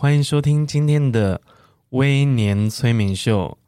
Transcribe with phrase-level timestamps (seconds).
[0.00, 1.42] 欢迎收听今天的
[1.90, 3.58] 微年催眠秀。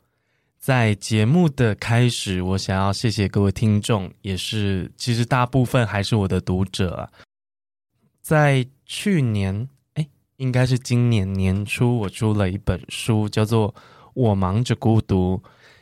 [0.59, 7.11] 在节目的开始，我想要谢谢各位听众，也是其实大部分还是我的读者啊。
[8.23, 13.71] 在去年，哎，应该是今年年初，我出了一本书，叫做
[14.15, 15.39] 《我忙着孤独》。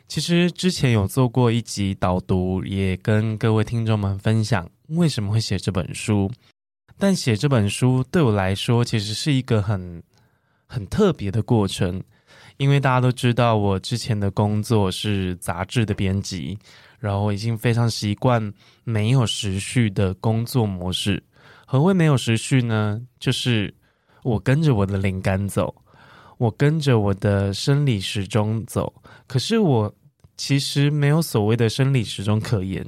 [0.09, 6.29] 其实之前有做过一集导读，也跟各位听众们分享为什么会写这本书。
[6.97, 10.03] 但写这本书对我来说，其实是一个很
[10.71, 12.01] 很特别的过程，
[12.55, 16.57] 因为大家都知道我之前的工作是杂志的编辑，
[16.97, 18.53] 然后我已经非常习惯
[18.85, 21.21] 没有时序的工作模式。
[21.65, 23.01] 何谓没有时序呢？
[23.19, 23.73] 就是
[24.23, 25.75] 我跟着我的灵感走，
[26.37, 28.93] 我跟着我的生理时钟走。
[29.27, 29.93] 可是我
[30.37, 32.85] 其实没有所谓的生理时钟可言，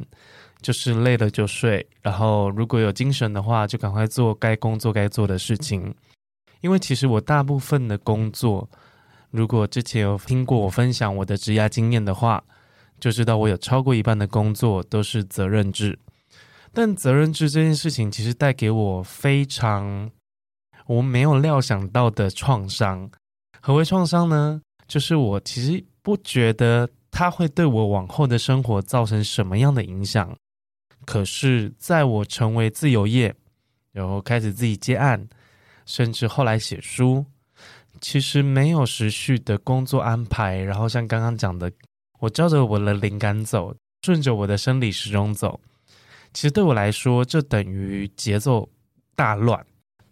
[0.61, 5.93] 就是累了就睡，然后如果有精神的话，就赶快做该工作该做的事情。
[6.63, 8.69] 因为其实我大部分的工作，
[9.31, 12.41] 如果之前有听过我分享我的职涯经验的话，
[13.01, 15.99] 就知道我有超过一半的工作都是责任制。
[16.71, 20.09] 但责任制这件事情，其实带给我非常
[20.87, 23.11] 我没有料想到的创伤。
[23.59, 24.61] 何为创伤呢？
[24.87, 30.33] 就是我其实不觉得它会对我往后的生活造成什么样的影响。
[31.05, 33.35] 可是，在我成为自由业，
[33.91, 35.27] 然后开始自己接案。
[35.85, 37.25] 甚至后来写书，
[38.01, 40.57] 其实没有时序的工作安排。
[40.57, 41.71] 然后像刚刚讲的，
[42.19, 45.59] 我照着我的灵感走，顺着我的生理时钟走。
[46.33, 48.67] 其实对我来说，这等于节奏
[49.15, 49.65] 大乱。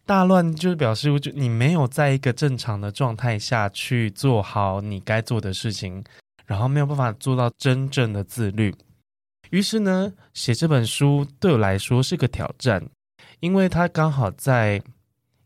[0.05, 6.03] 大乱就是表示，就你没有在一个正常的状态下去做好你该做的事情，
[6.45, 8.73] 然后没有办法做到真正的自律。
[9.49, 12.85] 于是呢，写这本书对我来说是个挑战，
[13.39, 14.81] 因为它刚好在。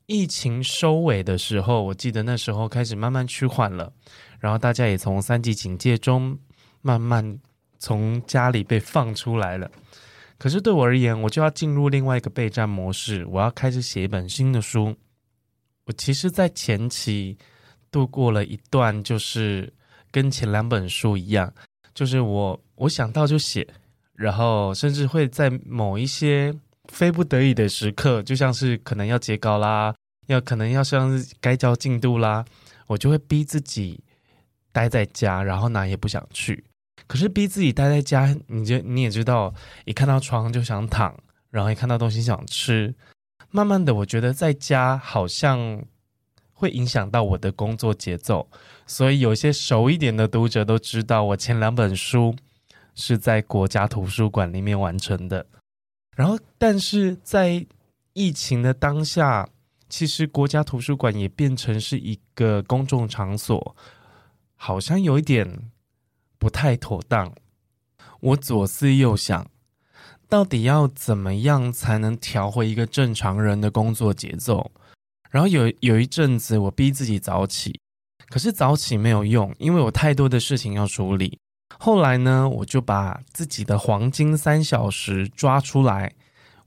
[0.08, 3.92] 疫情收尾的时候，我记得那时候开始慢慢趋缓了，
[4.40, 6.38] 然后大家也从三级警戒中
[6.82, 7.40] 慢慢
[7.80, 9.70] 从家里被放出来了。
[10.38, 14.96] 可是对我而言，我就要进入另外一个备战模式，我要开始写一本新的书。
[15.86, 17.38] 我其实，在前期
[17.90, 19.74] 度过了一段，就是
[20.12, 21.52] 跟前两本书一样，
[21.96, 23.68] 就是我我想到就写，
[24.14, 26.54] 然后甚至会在某一些。
[26.90, 29.94] 非不得已的时刻，就像是可能要截稿啦，
[30.28, 32.46] 要可能要像该交进度啦，
[32.88, 34.04] 我就会逼自己
[34.72, 36.64] 待在家，然后哪也不想去。
[37.08, 39.54] 可是逼自己待在家，你就你也知道，
[39.86, 41.16] 一看到床就想躺，
[41.52, 42.96] 然后一看到东西想吃。
[43.52, 45.84] 慢慢的，我觉得在家好像
[46.52, 48.50] 会影响到我的工作节奏，
[48.88, 52.36] 所以有些熟一点的读者都知道，我前两本书
[52.96, 55.46] 是在国家图书馆里面完成的。
[56.16, 57.66] 然后，但是在
[58.14, 59.48] 疫情的当下，
[59.90, 63.76] 其实国家图书馆也变成是一个公众场所，
[64.56, 65.70] 好像有一点
[66.40, 67.34] 不太妥当。
[68.22, 69.46] 我左思右想，
[70.30, 74.72] 到底要怎么样才能调回一个正常人的工作节奏？
[75.30, 77.78] 然后有有一阵子，我逼自己早起，
[78.30, 81.38] 可是早起没有用，因为有太多的事情要处理。
[81.78, 86.14] 后来呢，我就把自己的黄金三小时抓出来。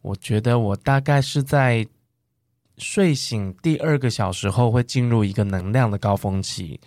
[0.03, 1.87] 我觉得我大概是在
[2.77, 6.81] 睡醒第二个小时后会进入一个能量的高峰期。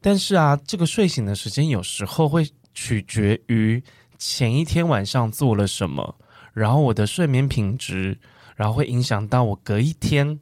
[0.00, 3.82] 但是啊，这个睡醒的时间有时候会取决于
[4.18, 6.14] 前一天晚上做了什么，
[6.52, 8.16] 然后我的睡眠品质，
[8.54, 10.38] 然后会影响到我隔一天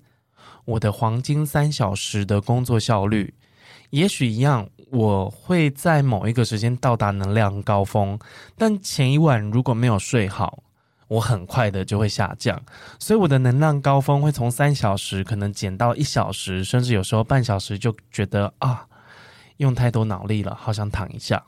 [0.64, 3.32] 我的黄金三小时的工作效率。
[3.91, 4.68] 也许一样。
[4.94, 8.16] 我会在某一个时间到达能量高峰，
[8.56, 10.62] 但前一晚如果没有睡好，
[11.08, 12.62] 我很快的就会下降，
[13.00, 18.86] 所以我的能量高峰会从三小时可能减到一小时，甚至有时候半小时就觉得啊，
[19.56, 21.42] 用太多脑力了，好想躺一下。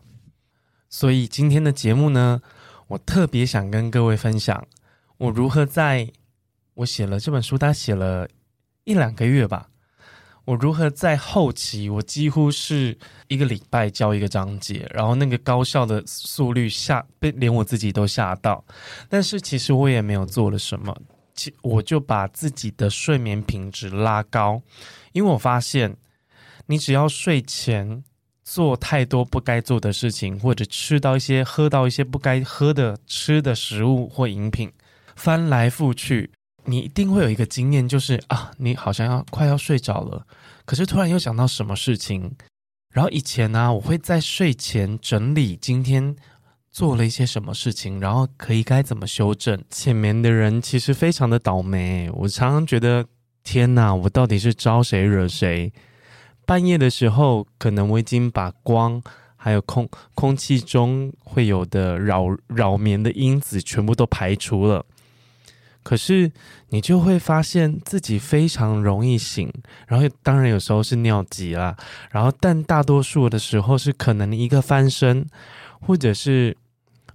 [0.90, 2.42] 所以今天的节目呢，
[2.88, 4.66] 我特别想跟各位分享，
[5.18, 6.10] 我如何在
[6.74, 8.28] 我写了这本书，大概写了
[8.82, 9.68] 一两个月吧。
[10.46, 12.96] 我如何在后期，我几乎是
[13.26, 18.64] 一个礼拜教一个章节，然后那个高效的速率吓被连我自己都吓到。
[19.08, 20.96] 但是其实我也没有做了什么，
[21.34, 24.62] 其我就把自己的睡眠品质拉高，
[25.12, 25.96] 因为我发现
[26.66, 28.04] 你只要睡前
[28.44, 34.72] 做太多不该做的事情，或者吃到一些、喝到一些不该喝的、吃的食物或饮品，
[35.16, 36.30] 翻来覆去，
[36.66, 40.26] 你一定会有一个经验，就是啊，你好像要快要睡着了，
[40.64, 42.32] 可是突然又想到什么事情。
[42.92, 46.16] 然后以前呢、我会在睡前整理今天
[46.70, 49.62] 做了一些什么事情，然后可以该怎么修正。
[49.70, 53.06] 浅眠的人其实非常的倒霉，我常常觉得
[53.44, 55.72] 天哪，我到底是招谁惹谁？
[56.44, 59.02] 半夜的时候，可能我已经把光
[59.36, 64.84] 还有空空气中会有的扰扰眠的因子全部都排除了。
[65.86, 66.32] 可是
[66.70, 69.48] 你就会发现自己非常容易醒，
[69.86, 71.76] 然后当然有时候是尿急啦，
[72.10, 75.24] 然后但大多数的时候是可能一个翻身，
[75.80, 76.56] 或者是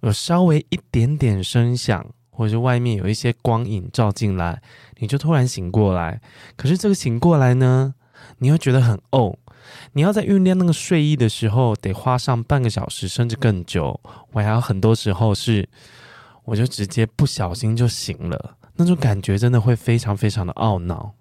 [0.04, 4.62] 有稍微一点点声响，或者是外面有一些光影照进来，
[5.00, 6.22] 你就突然醒过来。
[6.56, 7.94] 可是这个醒过来呢，
[8.38, 9.38] 你会觉得很哦，
[9.92, 14.00] 你要在酝酿那个睡意的时候，得花上半个小时甚至更久。
[14.32, 15.68] 我还有很多时候是，
[16.46, 18.56] 我就直接不小心就醒了。
[18.76, 21.14] 那种感觉真的会非常非常的懊恼，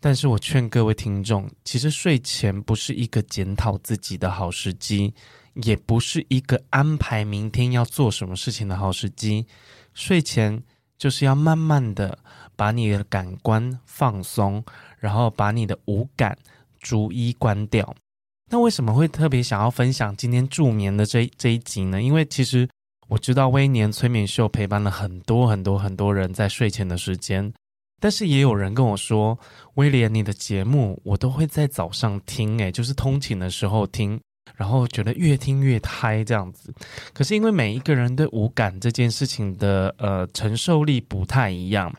[0.00, 5.14] 但是我劝各位听众，其实睡前不是一个检讨自己的好时机，
[5.54, 9.46] 也不是一个安排明天要做什么事情的好时机。
[9.92, 10.62] 睡前
[10.98, 12.18] 就是要慢慢的
[12.56, 14.64] 把你的感官放松，
[14.98, 16.36] 然后把你的五感
[16.80, 17.94] 逐一关掉。
[18.50, 22.02] 那为什么会特别想要分享今天助眠的这这一集呢？
[22.02, 22.68] 因为其实。
[23.08, 27.52] 我知道威廉催眠秀陪伴了很多很多很多人在睡前的时间，
[28.00, 29.38] 但是也有人跟我说，
[29.74, 34.18] 威廉，你的节目我都会在早上听，诶，就是通勤的时候听，
[34.56, 36.72] 然后觉得越听越嗨这样子。
[37.12, 41.92] 可是因为每一个人对五感这件事情的呃承受力不太一样，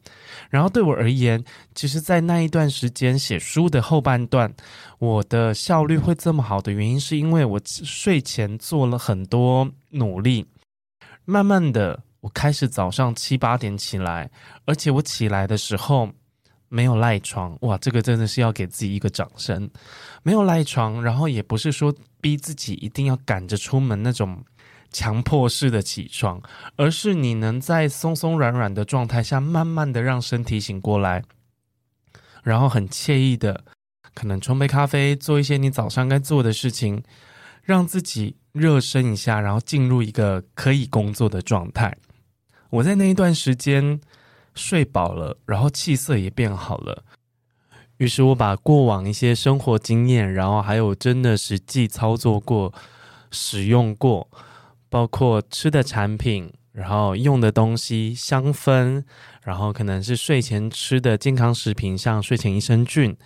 [0.49, 1.43] 然后对我而言，
[1.75, 4.53] 其实，在那一段时间写书的后半段，
[4.99, 10.45] 我的效率会这么好的原因，是因为我睡前做了很多努力。
[11.25, 14.29] 慢慢的，我开始早上七八点起来，
[14.65, 16.09] 而且我起来的时候
[16.69, 19.69] 没有赖床，哇，这个真的是要给自己一个掌声。
[20.23, 24.43] 没有赖床，然后也不是说逼自己一定要赶着出门那种
[24.91, 26.41] 强迫式的起床，
[26.75, 31.23] 而是你能在松松软软的状态下，慢慢的让身体醒过来，
[32.43, 33.63] 然后很惬意的，
[34.13, 37.03] 可能冲杯咖啡，做一些你早上该做的事情，
[37.65, 38.37] 让自己。
[38.55, 41.93] 热身一下，然后进入一个可以工作的状态。
[42.69, 43.99] 我在那一段时间
[44.53, 47.03] 睡饱了，然后气色也变好了。
[47.97, 52.73] 于是我把过往一些生活经验，然后还有真的实际操作过、
[53.29, 54.29] 使用过，
[54.87, 59.03] 包括吃的产品，然后用的东西、香氛，
[59.41, 63.17] 然后可能是睡前吃的健康食品，像睡前益生菌，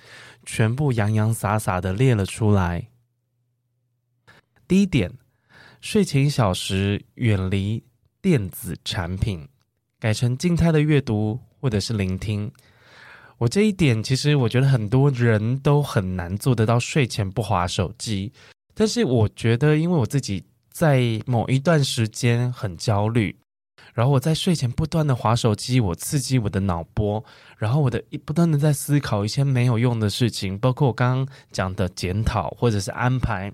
[0.44, 2.88] 全部洋洋洒洒的列了出来。
[4.70, 5.12] 第一点，
[5.82, 7.84] 睡前一小时远离
[8.22, 9.48] 电子产品，
[10.00, 12.52] 改成静态的阅读或者是聆听。
[13.40, 18.32] 我这一点其实我觉得很多人都很难做得到，睡前不滑手机。
[18.76, 23.36] 但是我觉得，因为我自己在某一段时间很焦虑，
[23.96, 27.26] 然后我在睡前不断的滑手机，我刺激我的脑波，
[27.58, 33.52] 然后我的不断的在思考一些没有用的事情，包括我刚刚讲的检讨或者是安排。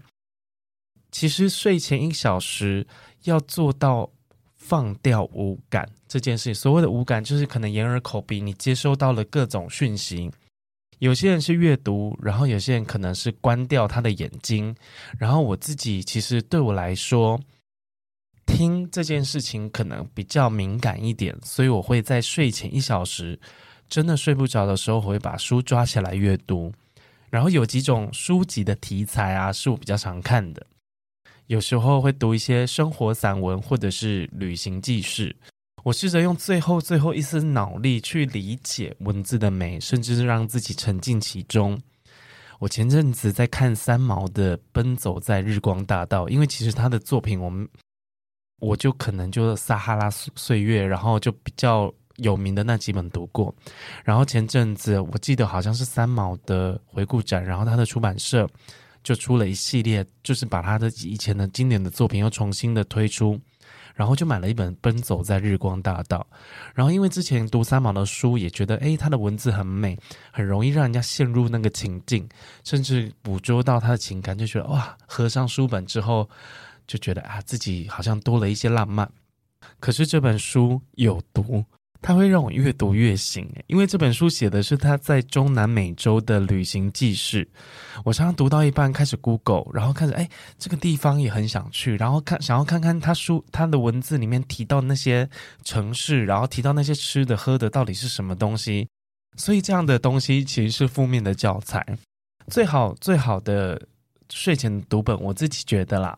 [1.16, 2.86] 其实睡前一小时
[3.24, 4.12] 要做到
[4.58, 10.30] 放掉五感这件事情，所谓的五感就是可能眼耳口鼻，你接收到了各种讯息。
[11.00, 14.76] 有些人是阅读，然后有些人可能是关掉他的眼睛。
[15.18, 17.40] 然后我自己其实对我来说，
[18.46, 23.40] 听这件事情可能比较敏感一点，所以我会在睡前一小时
[23.88, 26.74] 真的睡不着的时候，我会把书抓起来阅读。
[27.30, 30.68] 然后有几种书籍的题材啊，是我比较常看的。
[31.48, 35.36] 有时候会读一些生活散文或者是旅行记事，
[35.84, 41.80] 我试着用最后最后一丝脑力去理解文字的美，甚至是让自己沉浸其中。
[42.58, 47.68] 我前阵子在看三毛的《奔走在日光大道》，因为其实他的作品，我们
[48.60, 53.54] 我就可能就撒哈拉岁月，然后就比较有名的那几本读过。
[54.04, 58.50] 然后前阵子我记得好像是三毛的回顾展，然后他的出版社。
[59.06, 63.40] 就出了一系列，就是把他的以前的经典的作品又重新的推出，
[63.94, 66.26] 然后就买了一本《奔走在日光大道》，
[66.74, 69.96] 然后因为之前读三毛的书，也觉得诶，他的文字很美，
[70.32, 72.28] 很容易让人家陷入那个情境，
[72.64, 76.28] 甚至捕捉到他的情感，就觉得哇，合上书本之后，
[76.88, 79.08] 就觉得啊，自己好像多了一些浪漫。
[79.80, 81.64] 可是这本书有毒，
[82.02, 87.48] 它会让我越读越醒，因为这本书写的是他在中南美洲的旅行记事。
[88.04, 95.28] 我常常读到一半开始 Google，然后看着哎，这个地方也很想去，然后看想要看看他书他的文字里面提到那些
[95.64, 98.88] 城市，然后提到那些吃的喝的到底是什么东西。
[99.38, 101.84] 所以这样的东西其实是负面的教材。
[102.48, 103.82] 最好最好的
[104.30, 106.18] 睡前读本，我自己觉得啦。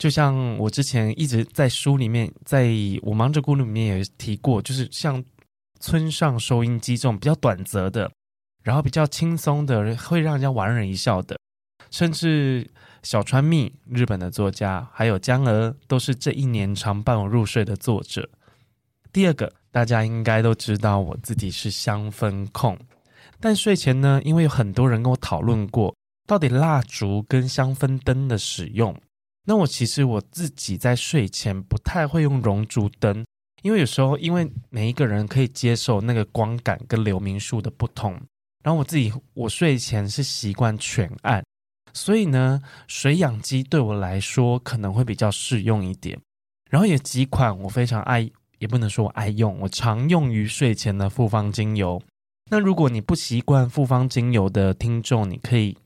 [0.00, 2.70] 就像我之前一直在书里面，在
[3.02, 5.22] 我忙着咕噜里面也提过，就是像
[5.78, 8.10] 村上收音机这种比较短则的，
[8.62, 11.38] 然后比较轻松的，会让人家莞尔一笑的，
[11.90, 12.66] 甚至
[13.02, 18.26] 小川蜜日本的作家，还有江鹅，都是这一年常伴我入睡的作者。
[19.12, 22.78] 第二个，大家应该都知道我自己是香氛控，
[23.38, 25.94] 但睡前呢，因为有很多人跟我讨论过，
[26.26, 28.98] 到底蜡烛跟香氛灯的使用。
[29.46, 33.24] 那我其实我自己在睡前不太会用熔烛灯，
[33.62, 38.12] 因为有时候因为每一个人可以接受那个光感跟流明数的不同，
[38.62, 41.42] 然后我自己我睡前是习惯全暗，
[41.94, 46.20] 所以呢，水氧机对我来说可能会比较适用一点。
[46.68, 52.00] 然后有几款我非常爱，也不能说我爱用，我常用于睡前的复方精油。
[52.50, 55.76] 那如果你不习惯复方精油的听众，你可以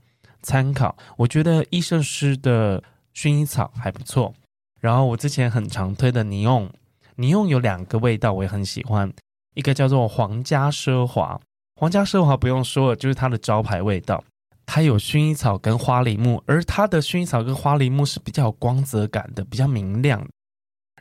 [0.42, 0.96] 参考。
[1.18, 2.82] 我觉得医生师的。
[3.14, 4.35] 薰衣草还不错，
[4.80, 6.71] 然后我之前很常推的尼翁，
[7.16, 9.12] 尼翁有两个味道我也很喜欢，
[9.54, 11.40] 一个叫做皇家奢华，
[11.76, 14.23] 皇家奢华不用说了，就是它的招牌味道，
[14.66, 20.26] 它有薰衣草跟花梨木，而它的薰衣草跟花梨木是比较有光泽感的，比较明亮。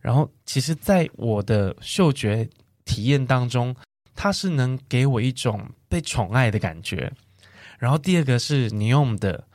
[0.01, 2.47] 然后其实在我的嗅觉
[2.85, 3.75] 体验当中，
[4.13, 7.11] 它是能给我一种被宠爱的感觉。
[7.79, 9.47] 然后第二个是尼翁的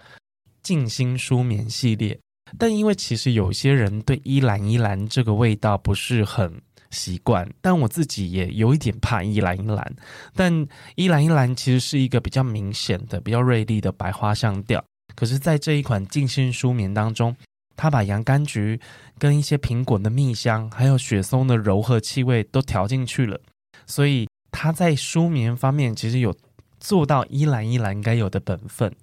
[0.62, 2.18] 静心舒眠系列。
[2.56, 9.96] 但因为其实有些人对依兰依兰这个味道不是很习惯，但我自己也有一点怕依兰依兰。
[10.34, 14.82] 但依兰依兰其实是一个比较明显的、比较锐利的白花香调。
[15.14, 17.34] 可是，在这一款静心舒眠当中，
[17.76, 18.80] 它把洋甘菊
[19.18, 23.40] 跟一些苹果的蜜香，还有雪松的柔和气味都调进去了，
[23.84, 26.34] 所以它在舒眠方面其实有
[26.78, 28.94] 做到依兰依兰该有的本分。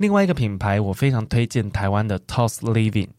[0.00, 3.10] 另外一个品牌，我非常推荐台湾的 Toss Living，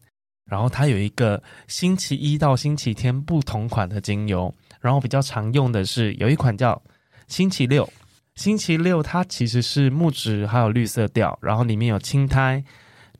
[0.46, 6.82] 然后它有一个星期一到星期天不同款的精油，然后比较常用的是有一款叫
[7.28, 7.88] 星期六，
[8.34, 12.64] 星期六它其实是木质还有绿色调，然后里面有青苔、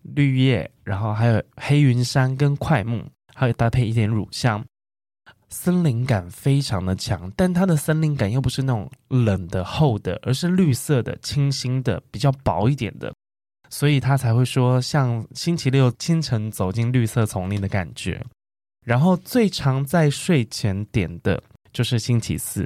[0.03, 4.65] 绿叶，然后还有黑云杉跟块木，还有搭配一点乳香，
[5.51, 13.15] 森林感非常的强，但它的森林感又不是那种冷的厚的，而是绿色的、清新的、比较薄一点的。
[13.73, 18.23] 所以他才会说像星期六清晨走进绿色丛林的感觉，
[18.85, 22.61] 然后最常在睡前点的就是星期四，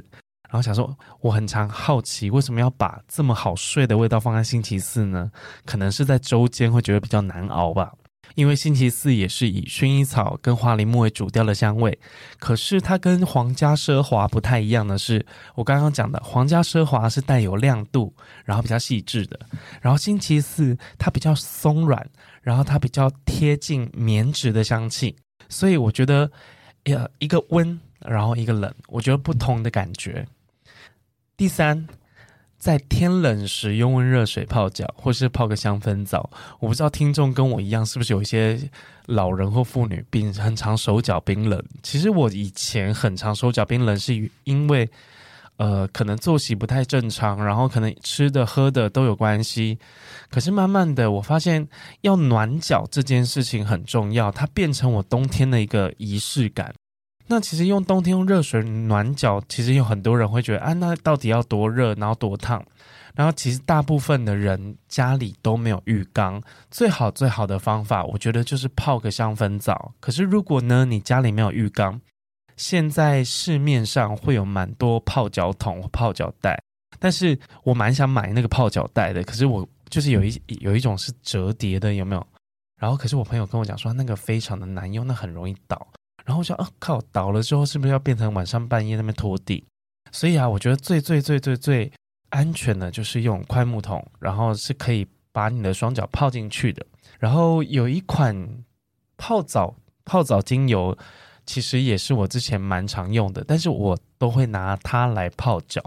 [0.49, 5.31] 然后想说我很常好奇为什么要把这么好睡的味道放在星期四呢？
[5.63, 7.93] 可能是在周间会觉得比较难熬吧。
[8.37, 11.97] 因为星期四也是以薰衣草跟花梨木为主调的香味，
[12.37, 15.25] 可是它跟皇家奢华不太一样的是，
[15.55, 18.13] 我刚刚讲的皇家奢华是带有亮度，
[18.45, 19.39] 然后比较细致的，
[19.81, 22.07] 然后星期四它比较松软，
[22.43, 25.15] 然后它比较贴近棉质的香气，
[25.49, 26.29] 所以我觉得，
[26.83, 30.27] 呀，一个温，然后一个冷，我觉得不同的感觉。
[31.35, 31.87] 第三。
[32.67, 36.29] 在天冷时用温热水泡脚，或是泡个香氛澡。
[36.59, 38.59] 我不知道听众跟我一样，是不是有一些
[39.05, 41.63] 老人或妇女病很常手脚冰冷？
[41.81, 44.89] 其实我以前很常手脚冰冷，是因为
[45.55, 49.79] 呃，可能作息不太正常，然后可能吃的喝的都有关系。
[50.29, 51.65] 可是慢慢的，我发现
[52.01, 56.73] 要暖脚这件事情很重要，它变成我冬天的一个仪式感。
[57.27, 62.65] 那其实用冬天用热水暖脚，其实有很多人会觉得，啊，那到底要多热，然后多烫？
[63.15, 69.91] 然后其实大部分的人家里都没有浴缸，最好最好的方法，我觉得就是泡个香氛澡。
[69.99, 71.99] 可是如果呢，你家里没有浴缸，
[72.55, 76.61] 现在市面上会有蛮多泡脚桶、泡脚袋，
[76.99, 82.25] 但是我蛮想买那个泡脚袋的，可是我就是有一 有一种是折叠的，有没有？
[82.79, 85.87] 然后可是我朋友跟我讲说，那个非常的难用，那很容易倒。
[86.27, 89.63] 然后我想，哦靠，倒了之后是不是要变成晚上半夜那边拖地？
[90.11, 91.89] 所以啊，我觉得最最最最最
[92.31, 96.85] 安全的就是用桧木桶，然后是可以把你的双脚泡进去的。
[97.17, 98.65] 然后有一款
[99.15, 100.97] 泡澡泡澡精油，
[101.45, 105.81] 其实也是我之前蛮常用的，但是我都会拿它来泡脚。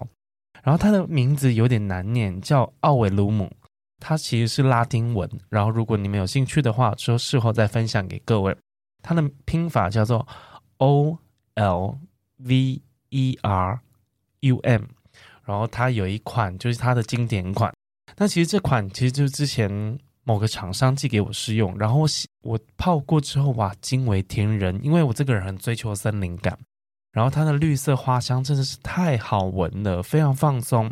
[0.63, 3.53] 然后它的名字有点难念，叫奥维鲁姆，
[3.99, 5.29] 它其实是拉丁文。
[5.51, 8.57] 然后如果你们有兴趣的话，说事后再分享给各位。
[9.03, 10.27] 它的拼法叫做
[10.79, 11.19] O
[11.55, 11.99] L
[12.39, 12.81] V
[13.11, 13.81] E R
[14.41, 14.83] UM，
[15.45, 17.73] 然后它有一款就是它的经典款。
[18.17, 22.05] 那其实这款其实就是之前某个厂商寄给我试用，然后
[22.43, 26.59] 我泡过之后哇，惊为天人，因为我这个人很追求森林感，
[27.13, 30.91] 然后它的绿色花香真的是太好闻了，非常放松。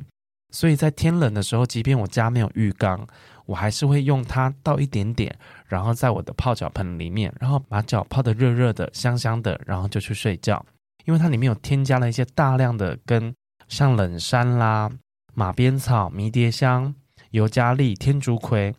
[0.51, 3.07] 所以在天冷的时候，即便我家没有浴缸，
[3.45, 10.65] 我还是会用它倒一点点，然后在我的泡脚盆里面，然后把脚泡得热热的、香香的，然后就去睡觉。
[11.05, 13.35] 因为它里面有添加了一些大量的根，
[13.69, 14.91] 像冷杉啦、
[15.35, 16.95] 马鞭草、迷迭香、
[17.31, 18.75] 尤加利、天竺葵、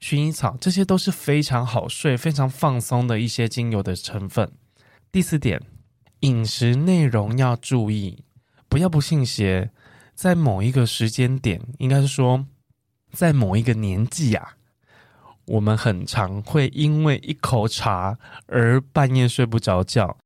[0.00, 4.50] 薰衣草，这些都是非常好睡、非常放松的一些精油的成分。
[5.10, 5.60] 第四点，
[6.20, 8.24] 饮食内容要注意，
[8.68, 9.70] 不要不信邪。
[10.14, 12.44] 在某一个时间点，应该是说，
[13.12, 14.56] 在某一个年纪啊，
[15.48, 20.16] 我们很常会因为一口茶而半夜睡不着觉，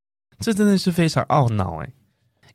[0.41, 1.93] 这真的是非常懊恼诶。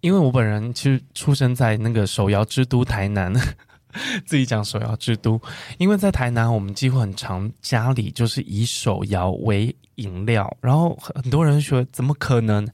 [0.02, 3.34] 因为我本人其实出生在那个手摇之都台南，
[4.28, 5.42] 自己讲手摇之都，
[5.80, 12.68] 因为在台南我们几乎很常家里就是以手摇为饮料，然后很多人说怎么可能？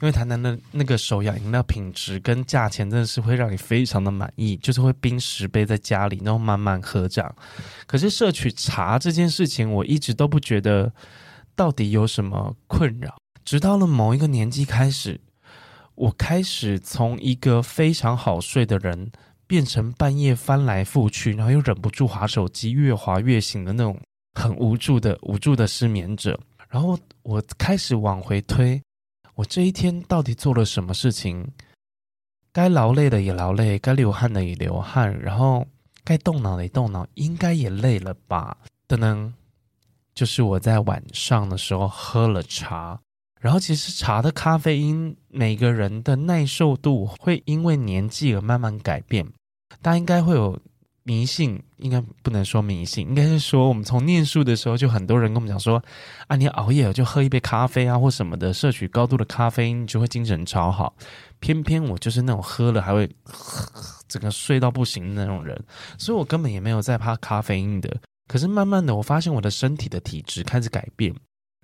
[0.00, 7.34] 因为台南的那个手摇饮料品质跟价钱真的是会让你非常的满意，就是会冰十杯在家里，然后慢慢喝这样。
[7.86, 10.92] 可是摄取茶这件事情，我一直都不觉得
[11.54, 13.16] 到底有什么困扰。
[13.42, 15.18] 直到了某一个年纪开始，
[15.94, 19.10] 我开始从一个非常好睡的人，
[19.46, 23.98] 变成半夜翻来覆去，然后又忍不住滑手机，越滑越醒的那种
[24.34, 26.38] 很无助的无助的失眠者。
[26.68, 28.78] 然后我开始往回推。
[29.36, 31.46] 我这一天到底做了什么事情？
[32.52, 35.66] 该劳累的也劳累，该流汗的也流汗，然后
[36.02, 38.56] 该动脑的也动脑，应该也累了吧？
[38.86, 39.34] 等等，
[40.14, 42.98] 就是我在晚上的时候喝了茶，
[43.38, 49.26] 然后其实茶的咖啡因，每个人的耐受度会因为年纪而慢慢改变，
[49.82, 50.58] 大家应该会有。
[51.08, 55.80] 迷信应该不能说迷信，应该是说我们从念书的时候就很多人跟我们讲说，
[56.26, 60.96] 啊，你熬夜了就喝一杯咖啡啊或什么的，摄取高度的咖啡因就会精神超好。
[61.38, 63.08] 偏偏我就是那种喝了还会
[64.08, 65.56] 整个睡到不行的那种人，
[65.96, 67.96] 所以我根本也没有在怕咖啡因的。
[68.26, 71.14] 可是慢慢的，我发现我的身体的体质开始改变，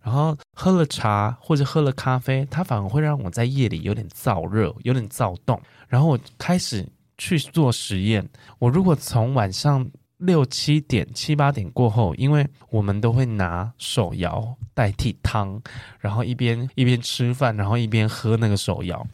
[0.04, 6.88] 然后喝了茶或者喝了咖啡，它反而会让我在夜里有点燥热，有点躁动，然后我开始。
[7.22, 8.28] 去做实验。
[8.58, 15.62] 我如果从晚上六七点、七八点过后，因为我们都会拿手摇代替汤，
[16.00, 19.06] 然后一边一边吃饭，然后一边喝那个手摇。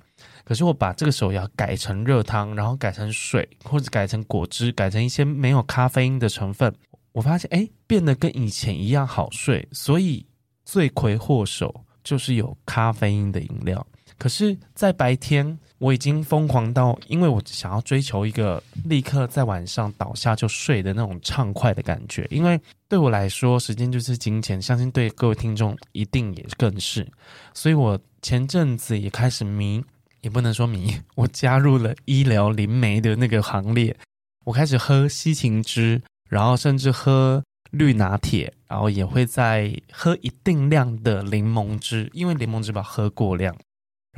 [0.42, 6.74] 可是我把这个手摇改成热汤，然后改成水，或者改成果汁，改成一些没有咖啡因的成分，
[7.12, 9.68] 我发现诶，变得跟以前一样好睡。
[9.70, 10.24] 所以
[10.64, 13.86] 罪魁祸首就是有咖啡因的饮料。
[14.16, 15.58] 可是，在白天。
[15.78, 22.26] 我已经疯狂到，因为我想要追求一个立刻在晚上倒下就睡的那种畅快的感觉。
[22.30, 27.06] 因为对我来说，时间就是金钱，相信对各位听众一定也更是。
[27.54, 29.84] 所以我前阵子也开始迷，
[30.20, 33.96] 也不能说迷， 我加入了医疗灵媒的那个行列。
[34.44, 43.54] 我开始喝西芹汁，然后甚至喝绿拿铁，然后也会再喝一定量的柠檬汁，因为柠檬汁吧喝过量。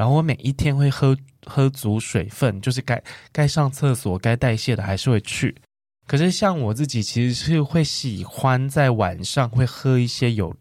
[0.01, 5.55] 然后我每一天会喝喝足水分，就是该该上厕所、该代谢的还是会去。
[6.07, 10.57] 可是像我自己，其实是会喜欢在晚上会喝一些有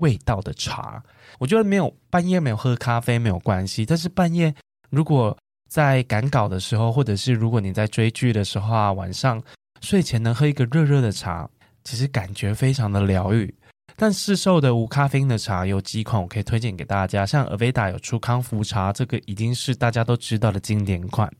[0.00, 1.02] 味道的茶。
[1.38, 4.54] 我觉得没有半夜没有喝咖啡没有关系，但是半夜
[4.90, 5.34] 如果
[5.66, 9.42] 在赶稿的时候，或者是如果你在追剧的时候啊，晚上
[9.80, 11.48] 睡前能喝一个热热的茶，
[11.84, 13.54] 其实感觉非常的疗愈。
[13.96, 17.24] 但市售的无咖啡因的茶有几款，我可以推荐给大家。
[17.24, 21.32] 像 Aveda 有出康福茶，这个已经是大家都知道的经典款。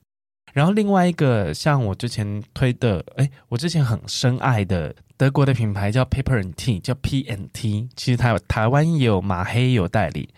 [0.53, 7.89] 然后另外一个，像我之前推的，哎，我之前很深爱的德国的品牌叫 Paper and Tea，叫 P n T，。
[7.97, 10.29] 其实它有台湾也有马黑有代理，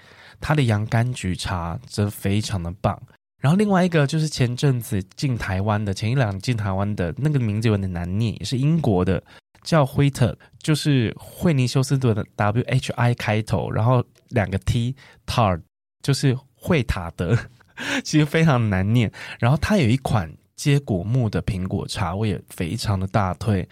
[0.41, 2.99] 它的洋甘菊茶则非常的棒。
[3.43, 9.23] 然后另外一个就是前阵子进台湾的，前一两进台湾的那个名字有点难念，也是英国的。
[9.67, 15.61] 叫惠特，就是惠尼休斯顿的 W H I 开头，然后两个 T，Tard
[16.03, 17.37] 就是惠塔德，
[18.05, 19.13] 其实非常难念。
[19.41, 23.69] 然后它有一款接果木的苹果茶，我也非常的大推，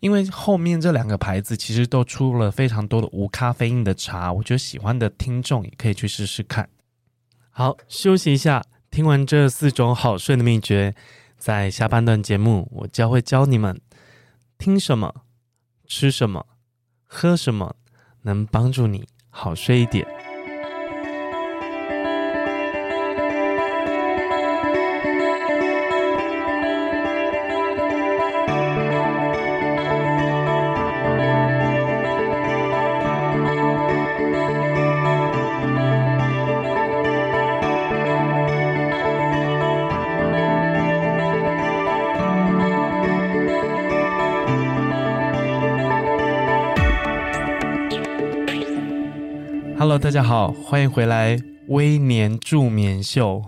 [0.00, 6.68] 因为后面这两个牌子其实都出了非常多的无咖啡因的茶，我觉得喜欢的听众也可以去试试看。
[7.48, 10.94] 好，休息一下，听完这四种好睡的秘诀，
[11.38, 13.80] 在下半段节目我将会教你们
[14.58, 15.22] 听什么。
[15.88, 16.44] 吃什么，
[17.06, 17.74] 喝什么，
[18.22, 20.06] 能帮助你好睡一点。
[50.18, 53.40] 大家好，欢迎回来微年助眠秀。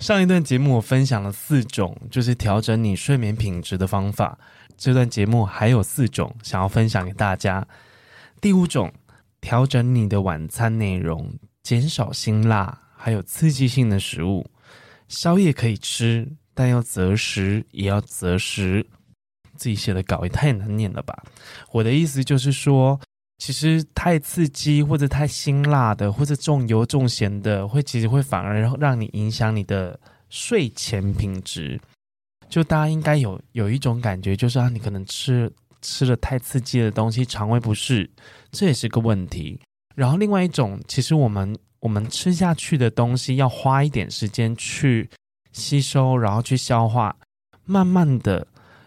[0.00, 4.36] 上一段节目我分享了四种，就是调整你睡眠品质的方法。
[4.76, 7.64] 这段节目还有四种想要分享给大家。
[8.40, 8.92] 第五种，
[9.40, 14.50] 调整你的晚餐内容，减少辛辣还有刺激性的食物。
[15.06, 18.84] 宵夜可以吃，但要择时，也要择时。
[19.54, 21.22] 自己写的稿也太难念了吧？
[21.70, 22.98] 我的意思就是说，
[23.38, 29.98] 其实太刺激或者太辛辣的，或者重油重咸的，会其实会反而让你影响你的
[30.30, 31.80] 睡前品质。
[32.48, 38.08] 就大家应该有有一种感觉，就是啊，你可能吃吃了太刺激的东西，肠胃不适，
[38.52, 39.60] 这也是个问题。
[39.96, 45.10] 然后另外一种，其实我们我们吃下去的东西，要花一点时间去
[45.52, 47.16] 吸收，然后去消化，
[47.64, 48.46] 慢慢的。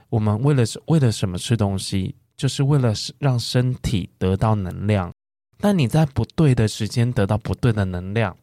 [0.09, 5.11] 我们为了为了什么吃东西，就是为了让身体得到能量。
[5.59, 8.37] 但你在不对的时间得到不对的能量，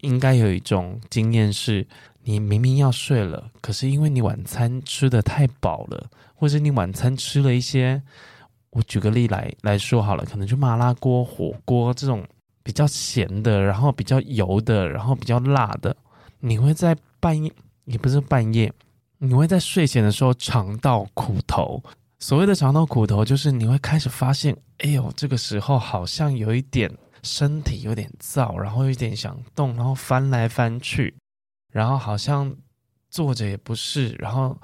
[0.00, 1.86] 应该有一种经验是：
[2.22, 8.02] 你明明要睡了，可是因为你晚餐吃得太饱了，或者你晚餐吃了一些，
[8.70, 12.26] 我举个例来来说好了，可能就麻辣锅、火锅这种
[12.62, 15.94] 比较咸的，然后比较油的，然后比较辣的，
[16.40, 17.52] 你会在半夜，
[17.84, 18.72] 也不是半夜。
[19.18, 21.82] 你会在睡前的时候尝到苦头。
[22.18, 26.90] 所谓的尝到苦头，就是你会开始发现，哎呦，这个时候好像有一点
[27.22, 31.14] 身体有点燥，然后有点想动，然后翻来翻去，
[31.72, 32.54] 然后好像
[33.10, 34.56] 坐着也不是，然后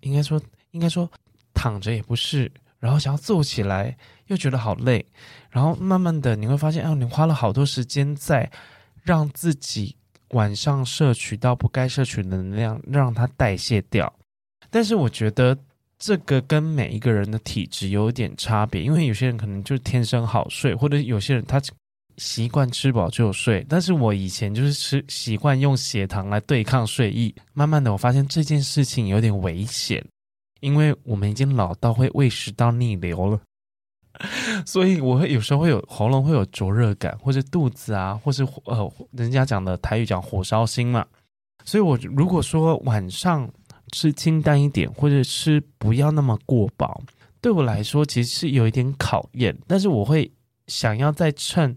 [0.00, 0.40] 应该说
[0.70, 1.10] 应该说
[1.52, 5.04] 躺着也不是，然后想要坐起来又觉得好累，
[5.50, 8.50] 然后慢慢的你会发现，哦，你花了好多时间在
[9.02, 9.96] 让自己。
[10.30, 14.12] 晚上摄取到不该摄取的能量，让它代谢掉。
[14.68, 15.56] 但是我觉得
[16.04, 21.58] 这个跟每一个人的体质有点差别，因为有些人可能就是天生好睡，或者有些人他
[22.18, 23.64] 习惯吃饱就睡。
[23.70, 30.04] 但是我以前就是吃习惯用血糖来对抗睡意，慢慢的我发现这件事情有点危险，
[30.60, 33.40] 因为我们已经老到会胃食道逆流了。
[34.66, 41.06] 所以我会有时候会有喉咙会有灼热感，或者肚子啊，或是呃，人家讲的台语讲火烧心嘛。
[41.64, 43.50] 所以我如果说晚上
[43.94, 47.00] 吃清淡一点，或者吃不要那么过饱，
[47.40, 49.56] 对我来说其实是有一点考验。
[49.68, 50.28] 但是我会
[50.66, 51.76] 想要在趁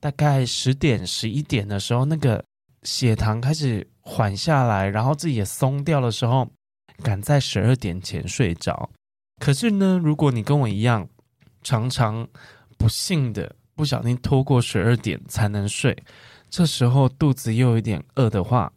[0.00, 2.44] 大概十点十一点的时候，那个
[2.82, 6.50] 血糖开始缓下来，然后自己也松掉的时候，
[7.00, 8.90] 赶在十二点前睡着。
[9.38, 11.08] 可是呢，如果你跟我一样，
[11.62, 12.26] 常常
[12.76, 15.96] 不幸的不小心拖过十二点才能睡，
[16.50, 18.72] 这时候肚子又有点饿的话，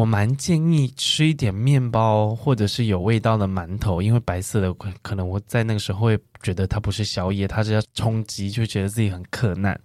[0.00, 9.78] 我蛮建议吃一点面包或者是有味道的馒头，因为白色的可能我在那个时候会觉得它不是宵夜，它是要充饥，就觉得自己很克难。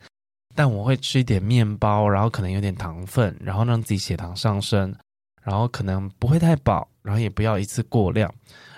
[0.56, 4.96] 但我会吃一点面包，然后可能有点糖分，然后让自己血糖上升，
[5.44, 8.34] 然后可能不会太饱，然后也不要一次过量，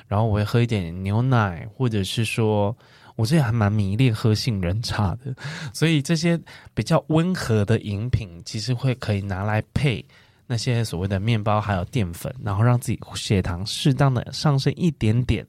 [0.08, 2.76] 然后我会喝一点牛奶，或者是说。
[3.16, 5.36] 我这还蛮迷恋喝杏仁茶的，
[5.74, 6.40] 所以这些
[6.76, 10.06] 比较温和的饮品，其实会可以拿来配
[10.48, 15.46] 那些所谓的面包，还有淀粉，然后让自己血糖适当的上升一点点，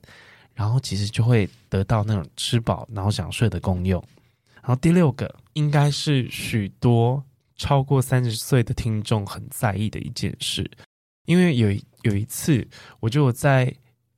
[0.53, 3.99] 然后其实就会得到那种吃饱然后想睡的功用。
[4.55, 7.23] 然后第六个，应该是许多
[7.55, 10.69] 超过三十岁的听众很在意的一件事，
[11.25, 11.71] 因为有
[12.03, 12.67] 有一次，
[12.99, 13.73] 我就在。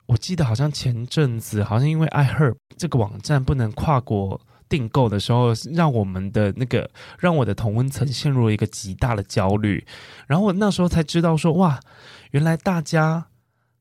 [0.06, 4.38] 我记得好像前阵子，好像因为 iHerb 这个网站不能跨国
[4.72, 9.86] 订购的时候，让我们的那个让我的同温层陷入了一个极大的焦虑。
[10.26, 11.78] 然后我那时候才知道说，哇，
[12.30, 13.26] 原来大家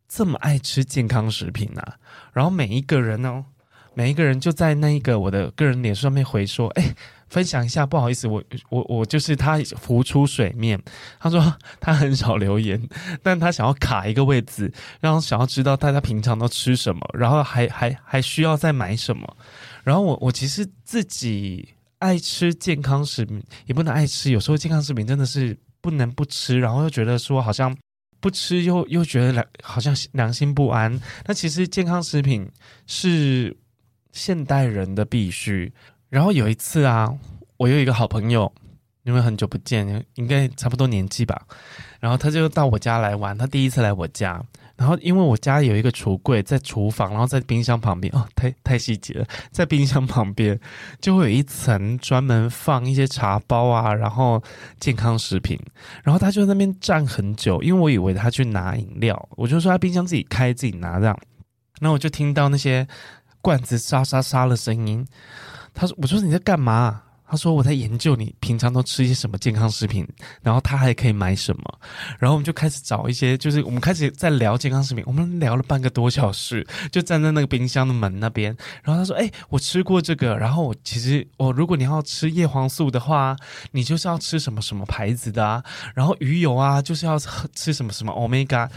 [0.09, 1.95] 这么爱吃健康食品啊！
[2.33, 3.45] 然后每一个人呢，
[3.93, 6.93] 每一个人就在那一个我的个人脸上面回说，哎。
[7.31, 10.77] 分享一下，不好意思，我我我就是他浮出水面。
[11.17, 12.89] 他说 他很少留言，
[13.23, 19.37] 但他想要卡一个位置，然后想要知道大家平常都吃什么，然后还还还需要再买什么。
[19.83, 21.67] 然后我我其实自己
[21.99, 27.75] 爱吃健康食品，也不能爱吃，有时候健康食品真的是不能不吃，然后又觉得说好像
[28.19, 30.99] 不吃又又觉得良好像良心不安。
[31.25, 32.47] 那其实健康食品
[32.85, 33.55] 是
[34.11, 35.71] 现代人的必须。
[36.09, 37.11] 然后有一次啊，
[37.57, 38.51] 我有一个好朋友，
[39.03, 41.47] 因为很久不见，应该差不多年纪吧，
[41.99, 43.37] 然后他就到我家来玩。
[43.37, 44.43] 他第一次来我家，
[44.81, 50.59] 然后因为我家里有一个橱柜在厨房，然后在冰箱旁边，哦，太太细节了，在冰箱旁边
[50.99, 54.41] 就会有一层专门放一些茶包啊，然后
[54.79, 55.55] 健康食品。
[56.03, 61.15] 然后他就在那边站很久，因为我以为他去拿饮料，我就说他冰箱自己开自己拿这样，
[61.79, 62.87] 然后我就听到那些
[63.39, 65.05] 罐子沙沙沙的声音。
[65.75, 70.05] 他说：“我说你在干嘛？”他说我在研究你平常都吃一些什么健康食品，
[70.41, 71.79] 然后他还可以买什么，
[72.19, 83.33] 然后我们就开始找一些，就是我们开始在聊健康食品，我们聊了半个多小时，就站在那个冰箱的门那边，然后他说：“哎，我吃过这个，然后我其实我如果你要吃叶黄素的话，
[83.71, 85.63] 你就是要吃什么什么牌子的啊，
[85.95, 87.17] 然后鱼油啊就是要
[87.55, 88.69] 吃什么什么 Omega，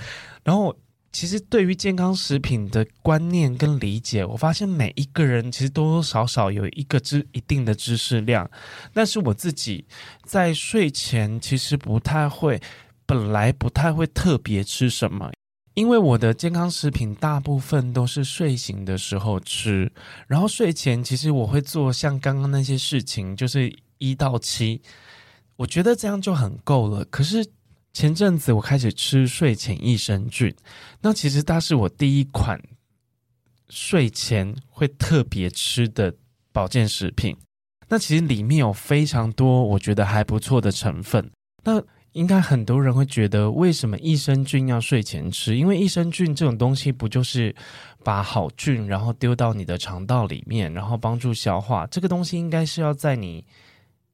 [0.45, 0.73] 然后。”
[1.15, 8.51] 其实对于健康食品的观念跟理解，我发现每一个人其实多多少少有一个知一定的知识量，
[8.93, 9.87] 但是我自己
[10.25, 12.61] 在睡前其实不太会，
[13.07, 15.31] 本来不太会特别吃什么，
[15.75, 19.93] 因为我的健康食品大部分都是睡醒的时候吃，
[20.27, 24.83] 然后睡前其实我会做像刚刚那些事情，就是一到七，
[25.55, 27.05] 我觉得这样就很够了。
[27.05, 27.47] 可是。
[27.95, 30.53] 前阵子我开始吃睡前益生菌，
[31.01, 32.61] 那其实它是我第一款
[33.71, 36.13] 睡前会特别吃的
[36.53, 37.37] 保健食品。
[37.89, 41.31] 那其实里面有非常多我觉得还不错的成分。
[41.63, 41.81] 那
[42.13, 45.57] 应该很多人会觉得，为什么益生菌要睡前吃？
[45.57, 47.55] 因为益生菌这种东西不就是
[48.03, 51.87] 把好菌然后丢到你的肠道里面，然后帮助消化？
[51.87, 53.47] 这个东西应该是要在你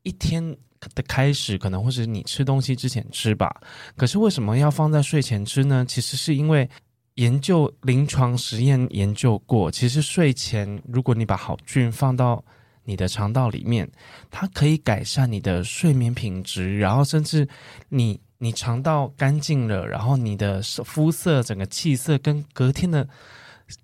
[0.03, 0.55] 一天。
[0.95, 3.55] 的开始可能会是你吃东西之前吃吧，
[3.97, 5.85] 可是为什么要放在睡前吃呢？
[5.87, 6.69] 其实是因为
[7.15, 12.43] 研究临床实验研究过，其实睡前如果你把好菌放到
[12.85, 13.89] 你的肠道里面，
[14.31, 17.47] 它可以改善你的睡眠品质，然后甚至
[17.91, 23.07] 你你肠道干净了，然后你的肤色、整个气色跟隔天的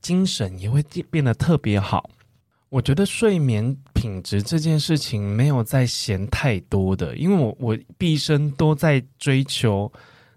[0.01, 2.09] 精神也会变得特别好。
[2.69, 9.91] 我觉得睡眠品质这件事情没有在嫌太多的，因为我我毕生都在追求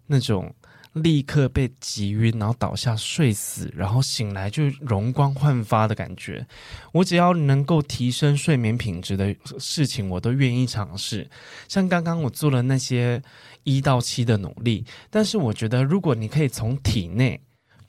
[0.05, 0.53] 那种
[0.93, 6.45] 立刻被击晕，然后倒下睡死，然后醒来就容光焕发的感觉。
[6.93, 11.27] 我只要能够提升睡眠品质的事情，我都愿意尝试。
[11.67, 13.21] 像刚刚我做了那些
[13.63, 17.41] 一到七的努力，但是我觉得如果你可以从体内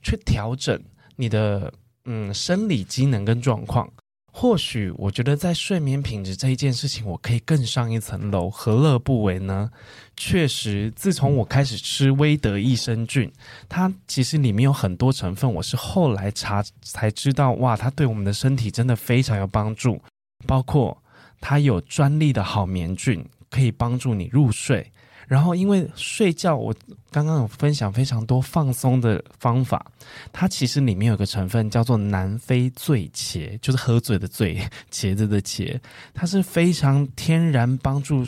[0.02, 0.82] 去调整
[1.16, 1.72] 你的
[2.06, 3.86] 嗯生理机能跟状况。
[4.32, 9.70] 或许我觉得在睡眠品质这一件事情，我可以更上一层楼，何乐不为呢？
[10.16, 13.32] 确实，自从我开始吃威德益生菌，
[13.68, 20.00] 它其实里面有很多成分，我是后来查才知道，哇，它对我们的身体真的非常有帮助。
[20.46, 21.02] 包括
[21.40, 24.92] 它有专利的好眠菌，可以帮助你入睡。
[25.30, 26.74] 然后，因为睡觉，我
[27.12, 29.86] 刚刚有分享非常多放松的方法。
[30.32, 35.78] 它其实里面有个成分叫做南非醉茄，就是喝醉的醉，茄子的茄。
[36.12, 38.26] 它是非常天然帮助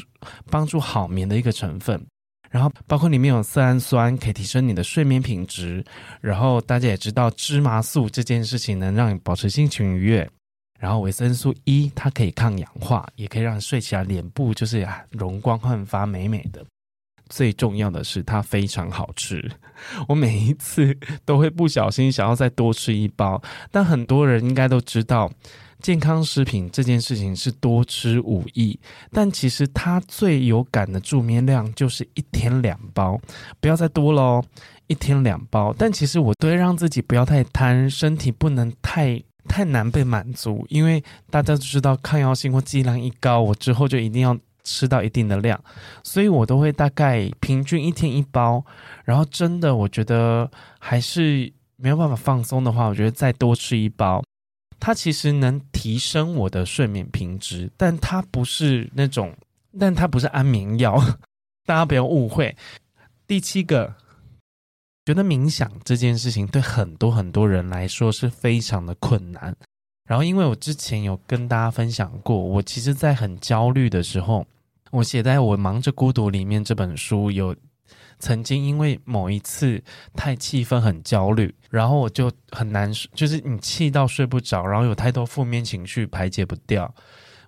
[0.48, 2.00] 帮助好眠的一个成分。
[2.52, 5.84] 然后，包括里面有色氨酸，可以提升你的睡眠品质。
[6.20, 10.30] 然后，大家也知道芝麻素这件事情能让你保持心情愉悦。
[10.78, 16.64] 然后，维生素 E 它可以抗氧化，也可以让你睡起来脸部就是容光焕发、美美的。
[17.32, 19.50] 最重要的是，它非常好吃。
[20.06, 25.32] 我每一次都会不小心想要再多吃一包，但很多人应该都知道，
[25.80, 28.78] 健康食品这件事情是多吃无益。
[29.10, 33.18] 但其实它最有感的助眠量就是一天两包，
[33.60, 34.44] 不要再多喽，
[34.86, 35.74] 一天两包。
[35.78, 39.18] 但其实我都会让自己不要太贪，身体不能太
[39.48, 44.38] 太难被满足，因为大家都知道抗药性或剂量一高，我之后就一定要。
[44.64, 45.62] 吃到一定的量，
[46.02, 48.64] 所以我都会大概平均一天一包。
[49.04, 54.22] 然后真的，我觉得还是没有办法放松的话，我觉得再多吃一包，
[54.78, 59.34] 它其实能提升我的睡眠品质，但它不是那种，
[59.78, 60.96] 但它不是安眠药，
[61.66, 62.56] 大家不要误会。
[63.26, 63.94] 第七个，
[65.04, 69.56] 觉得冥想这件事情对很多很多人来说是非常的困难。
[70.12, 74.46] 然后，因为我之前有跟大家分享过，我其实，在很焦虑的时候，
[74.90, 77.56] 我写在我《忙着孤独》里面这本书，有
[78.18, 79.82] 曾经因为某一次
[80.14, 86.94] 太气愤、很焦虑，然后我就很难， 就是你气到睡不着，然后有太多负面情绪排解不掉。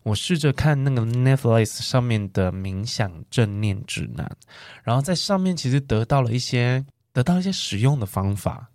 [0.02, 4.26] 我试着看那个 Netflix 上面的冥想正念指南，
[4.82, 8.66] 然后在上面其实得到了一些得到一些实用的方法，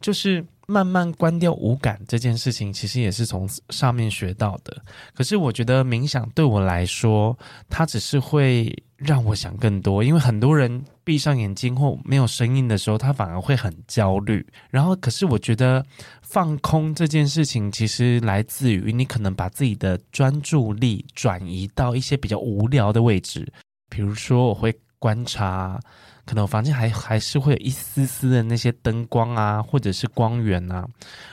[0.00, 0.46] 就是。
[0.72, 4.82] 慢慢关掉五感这件事情，其实也是从上面学到的。
[5.14, 10.02] 可是我觉得冥想对我来说，它只是会让我想更多。
[10.02, 14.44] 因为很多人闭上眼睛或没有声音的时候，他反而会很焦虑。
[14.70, 15.84] 然后，可是我觉得
[16.22, 23.46] 放空这件事情，其实来自于你可能把自己的专注力转移到一些比较无聊的位置，
[23.90, 24.74] 比如说我会。
[25.02, 25.80] 观察，
[26.24, 30.86] 可能我房间还还是会有一丝丝的那些灯光啊，或者是光源啊，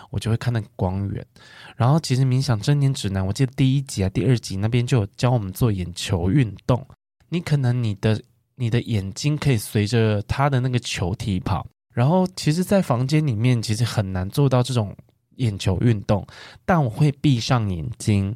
[0.09, 1.25] 我就会看那个光源。
[1.75, 6.85] 然后其实冥想正念指南，我记得第一集啊、第二集那边就有教我们做眼球运动。
[7.29, 8.21] 你可能你的
[8.55, 14.95] 你的眼睛可以随着它的那个球体跑，然后其实，在房间里面其实很难做到这种
[15.35, 16.25] 眼球运动，
[16.65, 18.35] 但我会闭上眼睛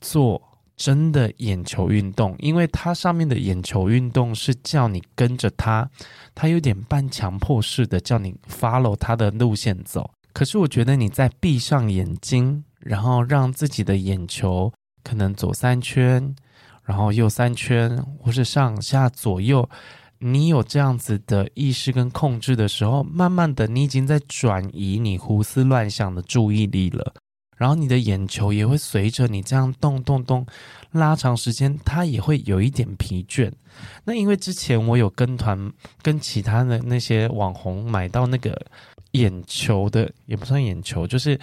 [0.00, 0.42] 做。
[0.76, 5.88] 真的眼球运动，因为它上面的眼球运动是叫你跟着它，
[6.34, 10.10] 它有点半强迫式的叫你 follow 它的路线走。
[10.32, 14.70] 可是我觉得你在闭上眼睛，然后让自己的眼球
[15.02, 16.34] 可能左三圈，
[16.84, 19.66] 然后右三圈，或是上下左右，
[20.18, 27.14] 你有这样子的意识跟控制的时候，慢慢的你已经在转移你胡思乱想的注意力了。
[27.56, 30.46] 然后你的眼球也会随着你这样动动动，
[30.92, 33.50] 拉长时间，它也会有一点疲倦。
[34.04, 38.54] 那因为之前我有跟团，跟其他的那些网红买到那个
[39.12, 41.38] 眼球的，也不算眼球，就是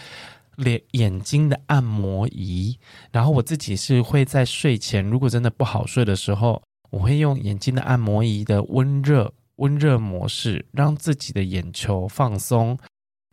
[0.56, 2.78] 脸眼睛的按摩仪。
[3.12, 12.78] 然后我自己是会在睡前，如果真的不好睡的时候，我会用眼睛的按摩仪的温热温热模式，让自己的眼球放松。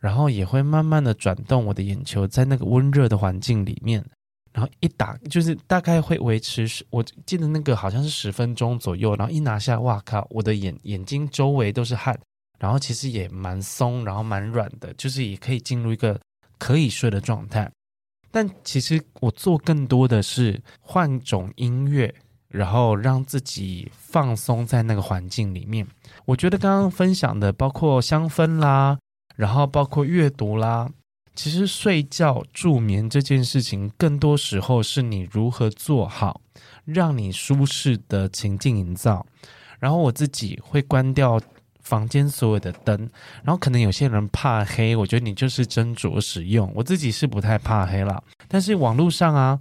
[0.01, 4.03] 然后也会慢慢的转动我的眼球，在那个温热的环境里面，
[4.51, 12.19] 然后一打就是大概会维持十，我记得那个好像是十分钟左右，然后一拿下，哇靠，我的眼眼睛周围都是汗，
[12.57, 16.19] 然后其实也蛮松，然后蛮软的，就是也可以进入一个
[16.57, 17.71] 可以睡的状态。
[18.31, 22.11] 但其实我做更多的是换种音乐，
[22.47, 25.85] 然后让自己放松在那个环境里面。
[26.25, 28.97] 我觉得刚刚分享的包括香氛啦。
[29.35, 30.89] 然后包括阅读啦，
[31.35, 36.41] 其实睡觉助眠这件事情，更多时候是你如何做好
[36.85, 39.25] 让你舒适的情境营造。
[39.79, 41.41] 然后我自己会关掉
[41.81, 43.09] 房间所有的灯，
[43.43, 46.71] 然后可能有些人怕黑，我觉得你就是斟酌使用。
[46.75, 49.59] 我自己是不太怕黑啦，但是网络上啊，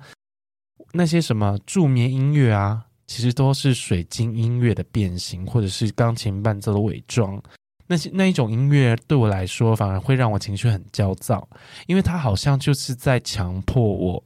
[0.92, 7.42] 那些什么助眠音乐啊，其实都是水晶音乐的变形，或者是钢琴伴奏的伪装。
[7.90, 11.48] 那些那一种音乐对我来说，反而会让我情绪很焦躁，
[11.88, 14.24] 因为它好像就是在强迫我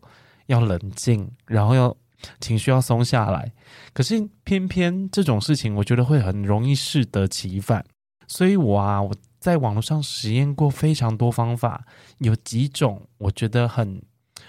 [0.48, 1.96] 要冷静，然后要
[2.40, 3.50] 情绪要松下来。
[3.94, 7.82] 可是偏偏这种事情，我觉得会很容易适得其反。
[8.28, 11.86] 所以我啊，我在网络上实验过非常多方法，
[12.18, 14.02] 有几种我觉得很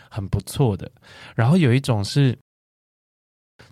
[0.09, 0.91] 很不错的。
[1.35, 2.37] 然后有一种是，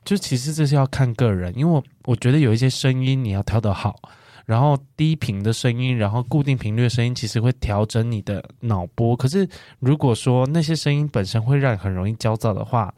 [0.05, 3.99] 就其实这是要看个人，因为我我觉得有一些声音你要调得好。
[4.45, 9.15] 然后低频的声音，然后固定频率的声音，其实会调整你的脑波。
[9.15, 9.47] 可是
[9.79, 12.93] 如果说那些声音本身会让你很容易焦躁的话，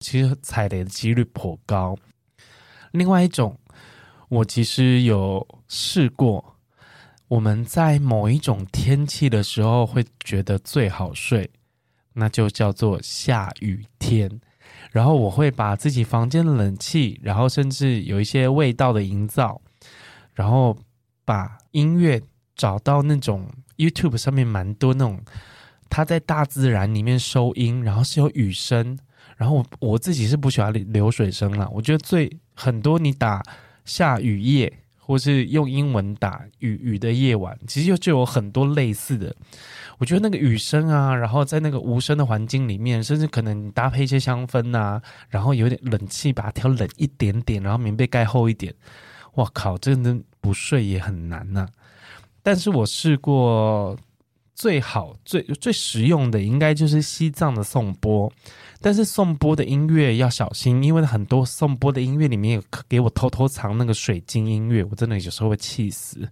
[0.00, 1.96] 其实踩雷的几率颇高。
[2.92, 3.56] 另外一种，
[4.28, 6.56] 我其实有试过，
[7.28, 11.48] 我们在某一种天气的时候会觉得最好睡，
[12.14, 14.40] 那就叫做下雨天。
[14.90, 19.60] 然后我会把自己房间的冷气，然后甚至有一些味道的营造。
[20.38, 20.78] 然后
[21.24, 22.22] 把音乐
[22.54, 23.44] 找到那种
[23.76, 25.20] YouTube 上面蛮多那种，
[25.90, 28.96] 他在大自然里面收音，然后是有雨声。
[29.36, 33.42] 然后我自己是不喜欢流水声啦，我觉得最很多你打
[33.84, 39.34] 下雨夜，或是用英文打雨雨的夜晚，其实就就有很多类似的。
[39.98, 48.72] 我觉得那个雨声啊，然后在那个无声的环境里面，甚至可能搭配一些香氛啊，然后有点冷气把它调冷一点点，然后棉被盖厚一点。
[49.34, 51.68] 哇靠，真的不睡也很难呐、
[52.42, 53.96] 但是我试过
[54.54, 58.32] 最好最最实用的，应该就是西藏的颂钵。
[58.80, 66.28] 但是颂钵的音乐要小心，因为很多颂钵的音乐里面有给我偷偷藏那个水晶音乐，我真的有时候会气死。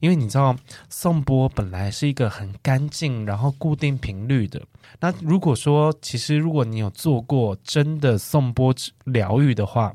[0.00, 0.56] 因为你知道，
[0.88, 4.62] 颂钵本来是一个很干净，然后固定频率的。
[5.00, 8.74] 那如果说，其实如果你有做过真的颂钵
[9.04, 9.94] 疗愈的话，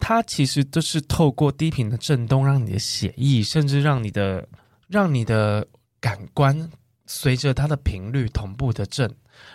[0.00, 4.48] 它其实都是透过低频的震动，让你的血液，甚至让你的
[4.88, 5.66] 让你的
[6.00, 6.70] 感官
[7.06, 9.12] 随着它的频率同步的震。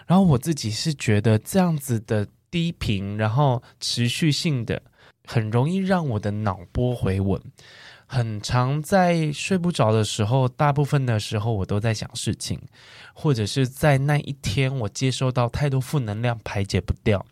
[0.08, 4.82] 然后我自己是觉得这样子的低频，然后持续性的，
[5.26, 7.42] 很容易让我的脑波回稳。
[8.06, 12.62] 很常在睡不着的时候，大部分的时候我都在想事情，
[13.14, 17.26] 或者是在那一天我接收到太多负能量，排解不掉。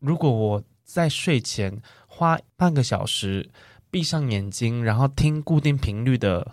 [0.00, 1.80] 如果我在睡前，
[2.16, 3.50] 花半个小时，
[3.90, 6.46] 闭上眼睛，然后听固定频率的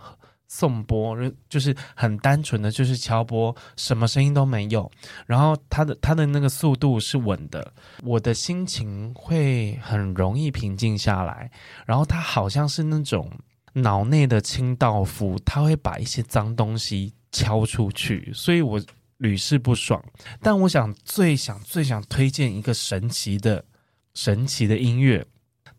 [0.48, 1.16] 颂钵，
[1.48, 4.90] 就是很单纯的就是敲钵，什么声音都没有，
[5.26, 11.50] 然后它的它的那个速度是稳的，我的心情会很容易平静下来。
[11.86, 13.30] 然后它好像是那种
[13.74, 18.78] 脑内的清道夫，他会把一些脏东西敲出去，所以我
[19.16, 20.04] 屡试不爽。
[20.42, 23.64] 但我想最想最想推荐一个神奇的
[24.12, 25.24] 神奇的音乐，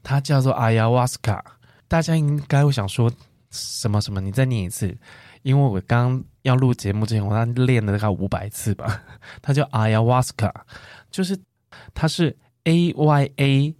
[0.03, 1.43] 它叫做阿亚瓦斯卡。
[1.87, 3.11] 大家应该会想说。
[3.55, 4.19] 什么什么？
[4.19, 4.97] 你再念一次，
[5.43, 9.03] 因为我刚要录节目之前，我刚练了大概五百次吧。
[9.43, 10.51] 它叫 Ayahuasca，
[11.11, 11.37] 就是
[11.93, 13.75] 它是 A Y A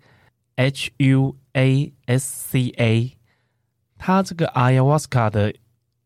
[0.57, 3.17] H U A S C A。
[3.97, 5.51] 它这个 Ayahuasca 的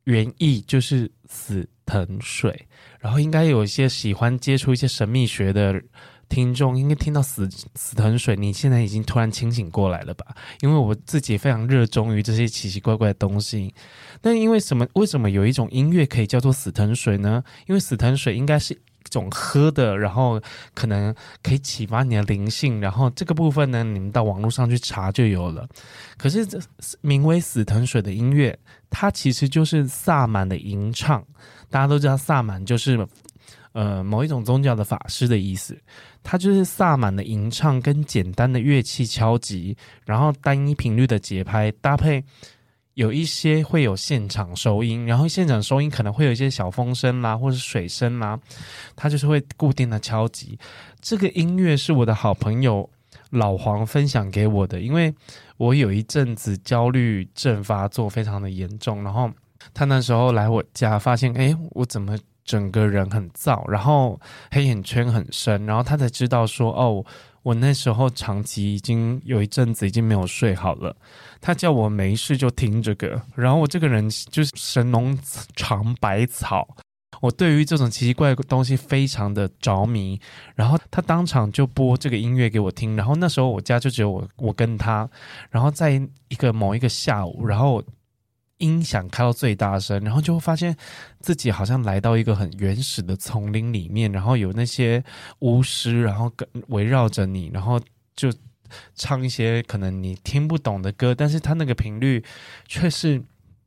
[0.05, 2.70] 原意就是死藤水，
[3.01, 5.84] 然后应该有一些喜欢接触一些神秘学的。
[6.30, 10.25] 听众应该听到死死藤水，你现在已经突然清醒过来了吧？
[10.61, 13.73] 因为我自己非常热衷于这些奇奇怪怪的东西。
[14.21, 14.86] 但因为什么？
[14.93, 17.43] 为什么有一种音乐可以叫做死藤水呢？
[17.67, 20.41] 因为死藤水应该是一种喝的，然后
[20.73, 22.82] 可能可以启发你的灵性。
[22.82, 25.67] 然后这个部分呢，你们到网络上去查就有了。
[26.17, 26.59] 可是这
[27.01, 28.57] 名为死藤水的音乐，
[28.89, 31.23] 它其实就是萨满的吟唱。
[31.69, 33.07] 大家都知道萨满就是。
[33.78, 35.80] 呃，某一种宗教的法师的意思，
[36.23, 42.23] 它就是萨满的吟唱跟简单的乐器敲击，然后单一频率的节拍搭配，
[42.95, 48.39] 有一些会有现场收音，然后现场收音可能会有一些小风声啦，或是水声啦，
[48.95, 50.57] 它就是会固定的敲击。
[50.99, 52.89] 这个音乐是我的好朋友
[53.30, 55.13] 老黄分享给我的，因为
[55.57, 59.30] 我有一阵子焦虑症发作非常的严重，然后
[59.71, 62.17] 他那时候来我家，发现，诶，我怎么？
[62.47, 64.19] 整个人很燥，然后
[64.49, 67.05] 黑眼圈很深，然后他才知道说：“哦，
[67.43, 70.95] 我那时候长期已经有一阵子已经没有睡好了。”
[71.41, 75.15] 他叫我没事就听这个，然后我这个人就是神农
[75.57, 76.65] 尝百草，
[77.21, 80.19] 我对于这种奇奇怪怪的东西非常的着迷。
[80.55, 85.07] 然后他当场就播这个音乐给我听，然后那时候我家就只有我我跟他，
[85.51, 87.83] 然后在一个某一个下午，然后。
[88.59, 90.75] 音响开到最大声，然后就会发现
[91.19, 95.03] 自己好像来到一个很原始的丛林里面，然后有那些
[95.39, 97.79] 巫师，然后跟围绕着你，然后
[98.15, 98.33] 就
[98.95, 102.23] 唱一些可能你听不懂的歌，但是它那个频率
[102.67, 103.21] 却是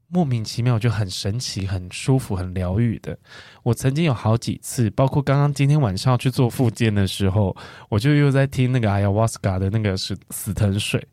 [0.09, 3.17] 莫名其妙，就很神奇、很舒服、很疗愈的。
[3.63, 7.57] 我曾经有好几次，包括刚刚今天晚上去做复健的时候，
[7.89, 11.07] 我就又在听那个 Ayahuasca 的那个是死藤水，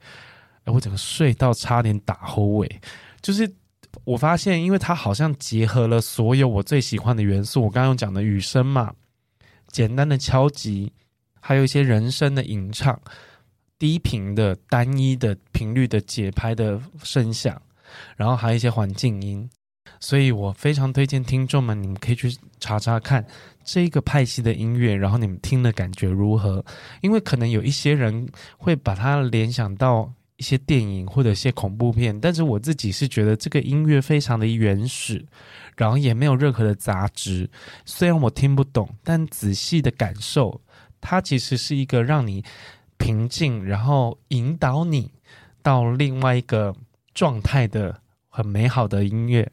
[0.64, 2.82] 哎，我整个睡到差点打后尾，
[3.22, 3.48] 就是。
[4.08, 7.64] 我发现，因为它好像结合了所有我最喜欢的元素。
[7.64, 8.94] 我刚刚讲的雨声嘛，
[9.68, 10.94] 简单的敲击，
[11.42, 12.98] 还有一些人声的吟唱，
[13.78, 17.62] 低频的单一的频率的节拍的声响，
[18.16, 19.50] 然后还有一些环境音。
[20.00, 23.26] 所以我非常推荐听众们，你们可以去查查看
[23.66, 26.64] 这个派系的音乐，然后你们听的感觉如何？
[27.02, 30.14] 因为可能有一些人会把它联想到。
[30.38, 35.26] 一些电影或者一些恐怖片，但是我自己是觉得这个音乐非常的原始，
[35.76, 37.50] 然后也没有任何的杂质。
[37.86, 40.62] 虽然我听不懂，但仔细的感受，
[41.02, 42.44] 它其实是一个让你
[42.98, 45.12] 平静，然后引导你
[45.62, 46.76] 到另外一个
[47.14, 49.52] 状态的很美好的音乐。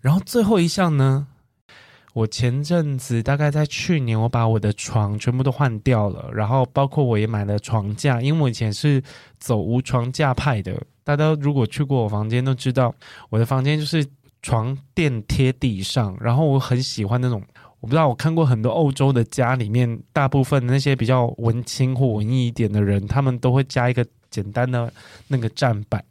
[0.00, 1.28] 然后最后一项呢？
[2.16, 9.02] 我前阵子大概在去年，我把我的床全部都换掉了，然后包括我也买了床架，因为我以前是
[9.38, 10.82] 走无床架派的。
[11.04, 12.94] 大家如果去过我房间都知道，
[13.28, 14.02] 我的房间就是
[14.40, 17.42] 床垫贴地上，然后我很喜欢那种，
[17.80, 24.90] 我不知道我看过很多欧洲的家里面，大部分那些比较文青或文艺一点的人，他们都会加一个简单的
[25.28, 26.02] 那个站板。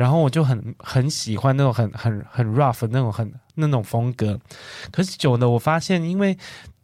[0.00, 4.40] 然后我就很很喜欢那种很很很 rough 那种很那种风格，
[4.90, 6.38] 可是久了我发现，因为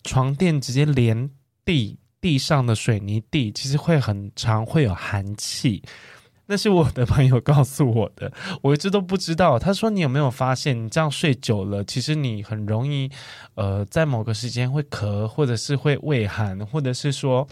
[0.04, 1.30] 床垫直接连
[1.64, 5.82] 地地上的水泥地，其实会很常会有寒气。
[6.44, 9.58] 那是我的朋友告诉我的，我一直都不知道。
[9.58, 13.10] 他说：“你有没有发现，你这样睡久了，其实你很容易，
[13.54, 17.48] 呃，在某个时间会咳，或者是会畏寒，或者是说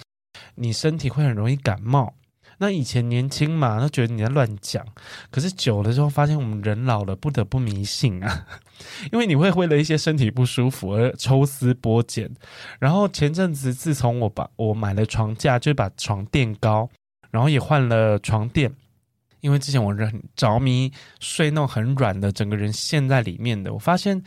[0.57, 2.13] 你身体会很容易感冒。”
[2.59, 4.87] 那以前年轻嘛，都觉得你在乱讲。
[5.31, 8.47] 可是久了之后，发现我们人老了，不得不迷信啊。
[9.11, 12.31] 因为你会为了一些身体不舒服而抽丝剥茧。
[12.79, 16.89] 然后前阵子，自从我把我买了床架，就把床垫高，
[17.31, 18.73] 然后也换了床垫。
[19.41, 23.75] 因为之前我是很着迷睡那种很软的，整个人陷在里面的。
[23.75, 24.23] 我发现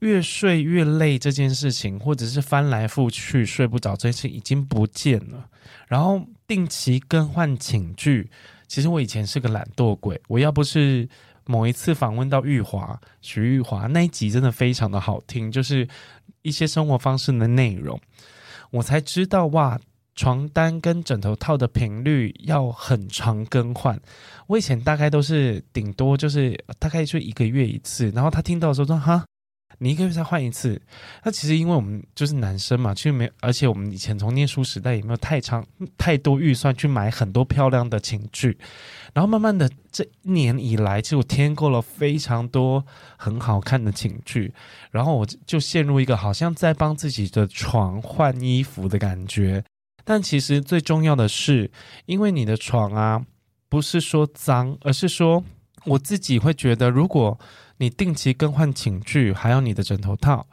[0.00, 5.48] 越睡越累这件事情，或者是翻来覆去睡不着这件事已经不见了。
[5.86, 6.22] 然后。
[6.48, 8.30] 定期更换寝具，
[8.66, 10.18] 其实我以前是个懒惰鬼。
[10.28, 11.06] 我要不是
[11.44, 15.86] 某一次访问到玉华徐玉华那一集，真的非常的好听，就是
[16.40, 18.00] 一些生活方式的内容，
[18.70, 19.78] 我才知道哇，
[20.16, 24.00] 床单跟枕头套的频率要很常更换。
[24.46, 29.24] 我以前大概都是顶多就是大概就一个月一次，然后他听到的时候说哈。
[29.80, 30.80] 你一个月才换一次，
[31.22, 35.64] 那其实因为我们就是男生嘛，其实没，而且我们以前从念书时代也没有太长
[35.96, 38.58] 太多预算去买很多漂亮的寝具，
[39.14, 42.84] 然后慢慢的这一年以来，其实我添购了非常多
[43.16, 44.52] 很好看的寝具，
[44.90, 49.62] 然后我就陷入一个好像在帮自己的床换衣服的感觉，
[50.04, 51.70] 但其实最重要的是，
[52.06, 53.24] 因为你的床啊，
[53.68, 55.44] 不是说脏，而是说
[55.84, 57.38] 我自己会觉得如果。
[57.78, 60.46] 你定期更换寝具，还有你的枕头套，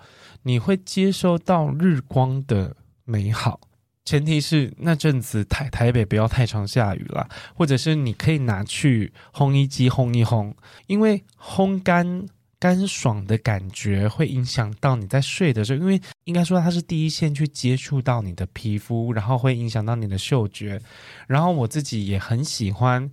[0.43, 3.59] 你会接收到日光的美好。
[4.05, 10.53] 前提是那阵子台台北不要太常下雨了，或者是你可以拿去烘衣机烘一烘，
[10.85, 12.27] 因为烘干
[12.59, 20.79] 干爽的感觉会影响到你在睡的时候，因为应该说它是第一线去接触到你的皮肤，然后会影响到你的嗅觉。
[21.25, 23.09] 然后我自己也很喜欢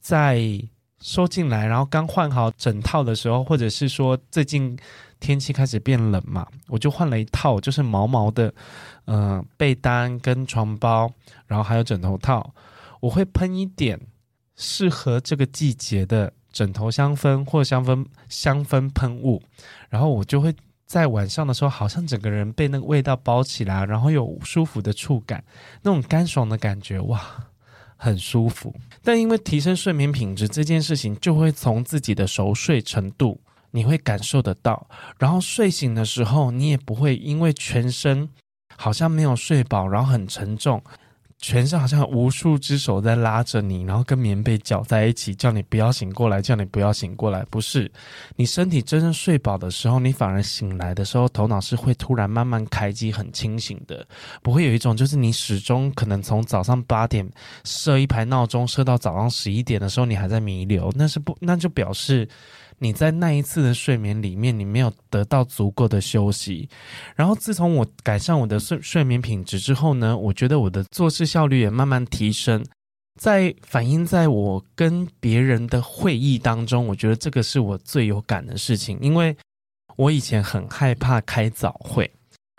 [0.00, 0.60] 在。
[1.02, 4.78] 收进来，然后刚换好枕套的时候，或者是说最近
[5.18, 8.54] 天气开始变冷嘛，我就换了一套，就是毛毛的，
[9.04, 11.12] 呃，被单跟床包，
[11.46, 12.54] 然后还有枕头套，
[13.00, 14.00] 我会喷一点
[14.54, 19.42] 适合这个季节的枕头香氛或香氛香氛喷雾，
[19.90, 20.54] 然后我就会
[20.86, 25.42] 在晚上的时候，好像整个人被那个味道包起来，然后有舒服的触感，
[25.82, 27.20] 那种干爽的感觉，哇！
[27.96, 33.40] 很舒服，但因为提升睡眠品质这件事情，就会从自己的熟睡程度，
[33.72, 34.88] 你会感受得到。
[35.18, 38.28] 然后睡醒的时候，你也不会因为全身
[38.76, 40.82] 好像没有睡饱，然后很沉重。
[41.42, 47.44] 全身好像无数只手在拉着你，然后跟棉被搅在一起，叫你不要醒过来，叫你不要醒过来。
[47.50, 47.90] 不是，
[48.36, 54.06] 你身体真正睡饱的时候，你反而醒来的时候，头脑是会突然慢慢开机，很清醒的，
[54.40, 57.28] 不会有一种就是你始终可能从早上八点
[57.64, 62.26] 设一排闹钟设到早上十一点的时候，你还在弥留，那是不，那就表示。
[62.82, 66.68] 你在那一次的睡眠里面，你没有得到足够的休息。
[67.14, 72.66] 然后自从我改善我的睡睡眠品质之后呢，我觉得我的做事效率也慢慢提升。
[73.20, 79.36] 在反映在我跟别人的会议当中，我觉得这个是我最有感的事情，因为
[79.94, 82.10] 我以前很害怕开早会，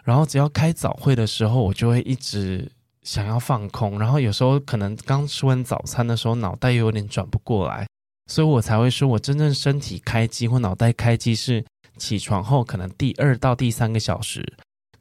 [0.05, 2.71] 然后只要开早会的时候，我就会一直
[3.01, 7.85] 想要放空，然后有时候可能刚吃完早餐的时候，脑袋又有点转不过来。
[8.27, 11.63] 所以我才会说，我真正身体开机或脑袋开机是
[11.97, 14.43] 起床后可能第二到第三个小时。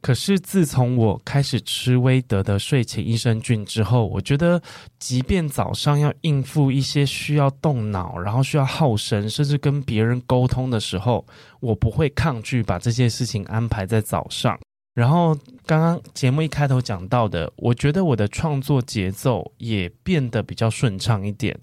[0.01, 4.61] 可是自从我开始吃威德的睡前益生菌之后，我觉得
[4.99, 11.25] 即便早上要应付一些需要动脑，然后需要耗神，甚至跟别人沟通的时候，
[11.61, 14.59] 我不会抗拒把这些事情安排在早上。
[14.93, 15.33] 然后
[15.65, 21.57] 刚刚节目一开头讲到的，我觉得我的创作节奏也变得比较顺畅一点。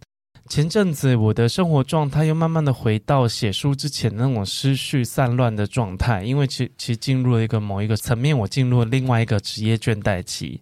[0.49, 10.61] 前阵子我的生活状态又慢慢的回到写书之前那种思绪散乱的状态，因为其其实进入了一个某一个层面，我进入了另外一个职业倦怠期，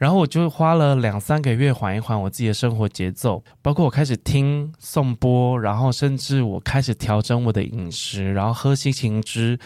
[0.00, 9.56] 然后我就花了两三个月缓一缓我自己的生活节奏，包括我开始听颂钵，然后甚至我开始调整我的饮食，然后喝西芹汁，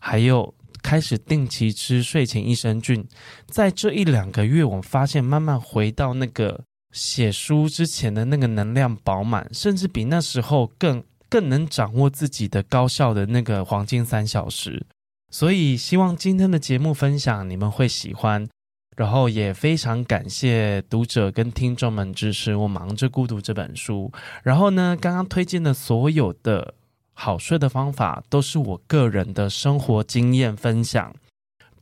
[0.00, 0.52] 还有
[0.82, 3.06] 开始定期吃睡前益生菌，
[3.46, 6.64] 在这一两个月，我发现慢慢回到那个。
[6.92, 14.86] 写书之前的那个能量饱满，甚至比那时候更更能掌握自己的高效的那个黄金三小时。
[15.30, 18.46] 所以希望今天的节目分享你们会喜欢，
[18.94, 24.12] 然后也非常感谢读者跟听众们支持我《忙着孤独》这本书。
[24.42, 26.74] 然后呢，刚刚推荐的所有的
[27.14, 31.14] 好睡的方法，都是我个人的生活经验分享。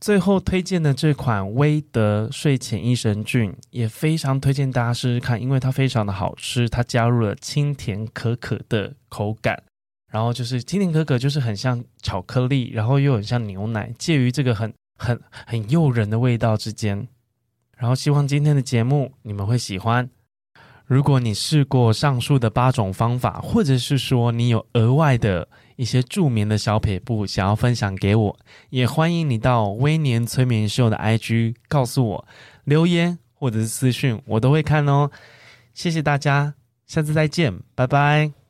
[0.01, 9.61] 最后推荐的这款威德睡前益生菌也非常推荐大家试试看，因为它非常的好吃，它加入了清甜可可的口感，
[10.11, 17.07] 然后就是清甜可可，就是很像巧克力，然后又很像牛奶，介于这个很很很诱人的味道之间。
[17.77, 20.09] 然后希望今天的节目你们会喜欢。
[20.85, 25.47] 如果你试过上述的八种方法，或者是说你有额外的。
[25.81, 32.27] 一些助眠的小撇步，想要分享给我，也欢迎你到微年催眠秀的 IG 告诉我
[32.65, 35.09] 留言或者是私讯，我都会看哦。
[35.73, 36.53] 谢谢大家，
[36.85, 38.40] 下次再见，拜拜。